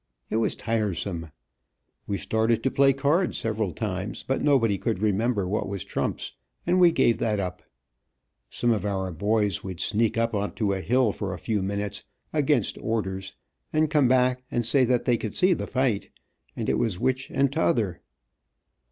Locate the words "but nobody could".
4.23-4.97